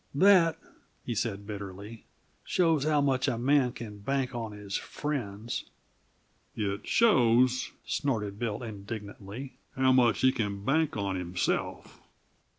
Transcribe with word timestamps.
That," 0.15 0.57
he 1.05 1.13
said 1.13 1.45
bitterly, 1.45 2.05
"shows 2.43 2.85
how 2.85 3.01
much 3.01 3.27
a 3.27 3.37
man 3.37 3.71
can 3.71 3.99
bank 3.99 4.33
on 4.33 4.51
his 4.51 4.75
friends!" 4.75 5.65
"It 6.55 6.87
shows," 6.87 7.71
snorted 7.85 8.39
Bill 8.39 8.63
indignantly, 8.63 9.59
"how 9.75 9.91
much 9.91 10.21
he 10.21 10.31
can 10.31 10.65
bank 10.65 10.97
on 10.97 11.17
himself!" 11.17 12.01